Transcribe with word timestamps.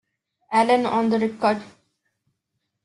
Allin 0.51 0.85
on 0.87 1.11
the 1.11 1.19
record. 1.19 1.61